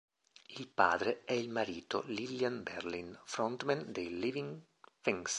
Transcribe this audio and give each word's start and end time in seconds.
Il 0.49 0.67
padre 0.67 1.25
è 1.25 1.33
il 1.33 1.51
marito 1.51 2.01
Lillian 2.07 2.63
Berlin, 2.63 3.15
frontman 3.23 3.91
dei 3.91 4.17
Living 4.17 4.59
Things. 4.99 5.29